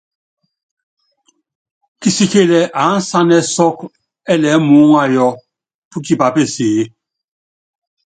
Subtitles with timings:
[1.99, 3.93] Kisikilɛ aánsanɛ́ sɔ́kɔ́
[4.31, 5.29] ɛɛlɛɛ́ muúŋayɔ́,
[5.89, 6.81] pútipá peseé.